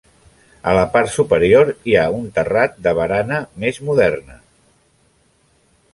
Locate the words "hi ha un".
1.91-2.25